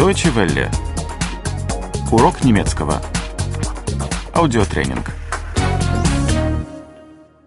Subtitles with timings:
[0.00, 0.70] Deutsche Welle.
[2.10, 3.02] Урок немецкого.
[4.32, 5.10] Аудиотренинг.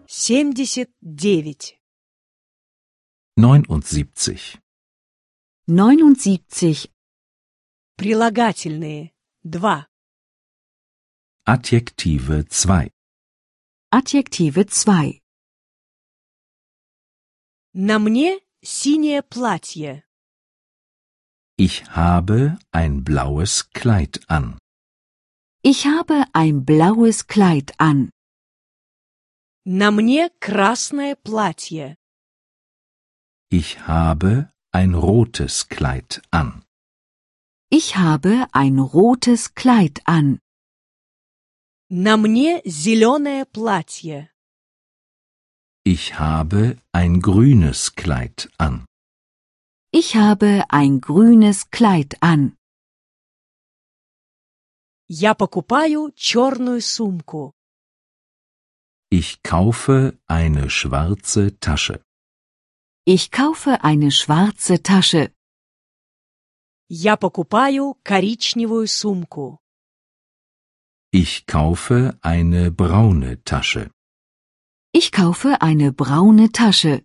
[0.07, 1.79] 79.
[3.35, 4.59] 79.
[5.65, 6.91] 79.
[7.97, 9.13] Прилагательные.
[9.43, 9.87] 2.
[11.47, 12.91] Adjektive 2.
[13.89, 15.23] Adjektive 2.
[17.73, 20.05] На мне синее платье.
[21.56, 24.58] Ich habe ein blaues Kleid an.
[25.62, 28.10] Ich habe ein blaues Kleid an.
[29.64, 31.96] На мне красное платье.
[33.50, 36.62] Ich habe ein rotes Kleid an.
[37.70, 40.40] Ich habe ein rotes Kleid an.
[41.90, 44.30] На мне зеленое платье.
[45.84, 48.86] Ich habe ein grünes Kleid an.
[49.92, 52.56] Ich habe ein grünes Kleid an.
[55.08, 57.54] Я покупаю черную сумку.
[59.10, 62.02] Ich kaufe eine schwarze Tasche.
[63.06, 65.32] Ich kaufe eine schwarze Tasche.
[66.90, 69.58] Я покупаю коричневую сумку.
[71.10, 73.90] Ich kaufe eine braune Tasche.
[74.92, 77.02] Ich kaufe eine braune Tasche.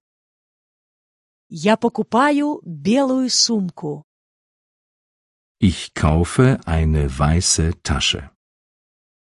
[1.50, 4.04] Я покупаю белую сумку.
[5.60, 8.32] Ich kaufe eine weiße Tasche.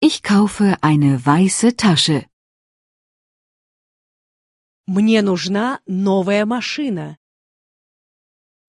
[0.01, 2.27] Ich kaufe eine weiße Tasche.
[4.87, 7.17] Мне нужна новая машина.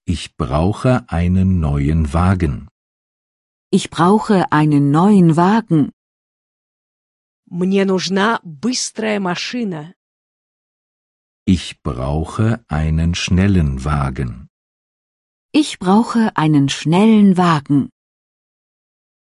[0.06, 2.68] Ich brauche einen neuen Wagen.
[3.72, 5.92] Ich brauche einen neuen Wagen.
[7.46, 9.94] Мне нужна быстрая машина.
[11.46, 14.50] Ich brauche einen schnellen Wagen.
[15.52, 17.90] Ich brauche einen schnellen Wagen.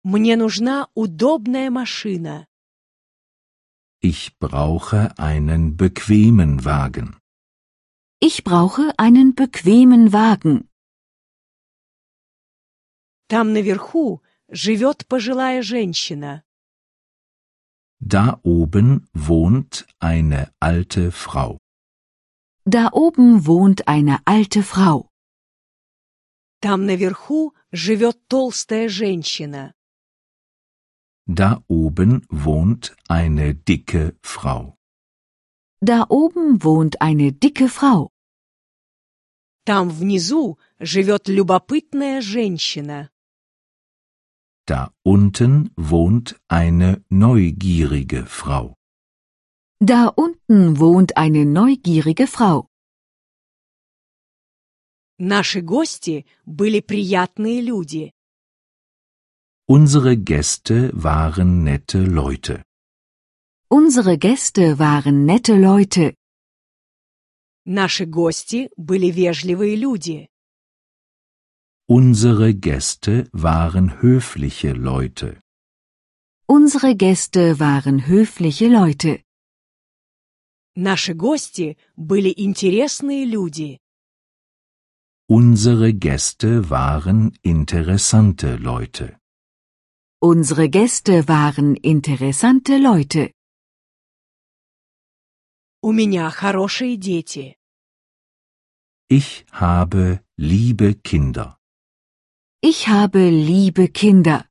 [0.04, 2.46] Мне нужна удобная машина.
[4.00, 7.16] Ich brauche einen bequemen Wagen.
[8.20, 10.68] Ich brauche einen bequemen Wagen.
[13.28, 16.42] Там наверху живет пожилая женщина.
[18.00, 21.58] Da oben wohnt eine alte Frau.
[22.66, 25.08] Da oben wohnt eine alte Frau.
[26.60, 29.74] Там наверху живет толстая женщина.
[31.26, 34.76] Da oben wohnt eine dicke Frau.
[35.80, 38.10] Da oben wohnt eine dicke Frau.
[39.64, 43.10] Там внизу живет любопытная женщина.
[44.66, 48.75] Da unten wohnt eine neugierige Frau.
[49.80, 52.68] Da unten wohnt eine neugierige Frau.
[55.18, 58.12] Наши гости были приятные люди.
[59.68, 62.62] Unsere Gäste waren nette Leute.
[63.68, 66.14] Unsere Gäste waren nette Leute.
[67.64, 70.28] Наши гости были вежливые люди.
[71.88, 75.40] Unsere Gäste waren höfliche Leute.
[76.46, 79.20] Unsere Gäste waren höfliche Leute.
[80.76, 83.78] Наши гости были интересные люди.
[85.28, 89.18] Unsere Gäste waren interessante Leute.
[90.20, 93.32] Unsere Gäste waren interessante Leute.
[95.82, 97.56] У меня хорошие дети.
[99.08, 101.58] Ich habe liebe Kinder.
[102.62, 104.46] Ich habe liebe Kinder.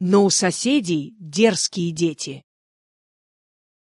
[0.00, 2.42] Но у соседей дерзкие дети.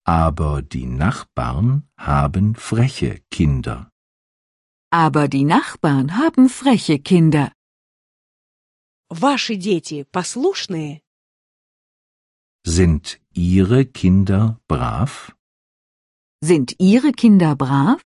[0.04, 3.88] Aber die Nachbarn haben freche Kinder.
[4.90, 7.52] Aber die Nachbarn haben freche Kinder.
[9.08, 11.00] Ваши дети послушные?
[12.64, 15.32] Sind Ihre Kinder brav?
[16.40, 18.00] Sind Ihre Kinder brav?